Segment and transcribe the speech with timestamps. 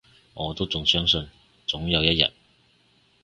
[0.33, 1.27] 我都仲相信，
[1.67, 2.31] 總有一日